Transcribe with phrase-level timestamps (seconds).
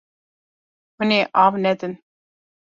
[0.97, 1.93] Hûn ê av nedin.